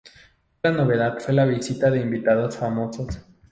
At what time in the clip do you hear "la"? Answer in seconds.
1.35-1.45